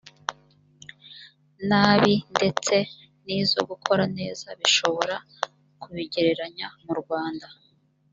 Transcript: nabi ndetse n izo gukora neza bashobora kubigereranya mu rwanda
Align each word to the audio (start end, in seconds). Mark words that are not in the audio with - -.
nabi 1.67 2.13
ndetse 2.35 2.75
n 3.25 3.27
izo 3.39 3.59
gukora 3.69 4.03
neza 4.17 4.47
bashobora 4.59 5.15
kubigereranya 5.81 6.67
mu 6.83 6.93
rwanda 7.01 7.47